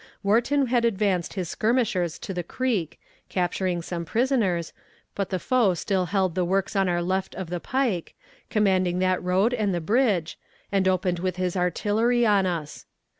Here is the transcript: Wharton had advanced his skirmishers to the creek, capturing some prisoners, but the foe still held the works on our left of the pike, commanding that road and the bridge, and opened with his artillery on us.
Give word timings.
Wharton 0.23 0.65
had 0.65 0.83
advanced 0.83 1.35
his 1.35 1.47
skirmishers 1.47 2.17
to 2.17 2.33
the 2.33 2.41
creek, 2.41 2.99
capturing 3.29 3.83
some 3.83 4.03
prisoners, 4.03 4.73
but 5.13 5.29
the 5.29 5.37
foe 5.37 5.75
still 5.75 6.07
held 6.07 6.33
the 6.33 6.43
works 6.43 6.75
on 6.75 6.89
our 6.89 7.03
left 7.03 7.35
of 7.35 7.51
the 7.51 7.59
pike, 7.59 8.15
commanding 8.49 8.97
that 8.97 9.21
road 9.21 9.53
and 9.53 9.75
the 9.75 9.79
bridge, 9.79 10.39
and 10.71 10.87
opened 10.87 11.19
with 11.19 11.35
his 11.35 11.55
artillery 11.55 12.25
on 12.25 12.47
us. 12.47 12.87